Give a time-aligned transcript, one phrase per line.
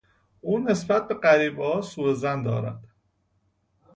[0.41, 2.87] او نسبت به غریبهها سوظن دارد.